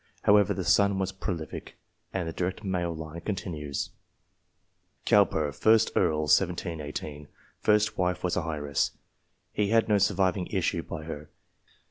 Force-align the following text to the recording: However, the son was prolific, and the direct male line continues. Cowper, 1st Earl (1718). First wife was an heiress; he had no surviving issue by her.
However, 0.23 0.55
the 0.55 0.63
son 0.63 0.97
was 0.97 1.11
prolific, 1.11 1.77
and 2.11 2.27
the 2.27 2.33
direct 2.33 2.63
male 2.63 2.95
line 2.95 3.21
continues. 3.21 3.91
Cowper, 5.05 5.51
1st 5.51 5.91
Earl 5.95 6.21
(1718). 6.21 7.27
First 7.59 7.99
wife 7.99 8.23
was 8.23 8.35
an 8.35 8.47
heiress; 8.49 8.97
he 9.51 9.67
had 9.69 9.87
no 9.87 9.99
surviving 9.99 10.47
issue 10.47 10.81
by 10.81 11.03
her. 11.03 11.29